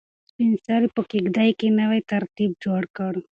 [0.29, 3.13] سپین سرې په کيږدۍ کې نوی ترتیب جوړ کړ.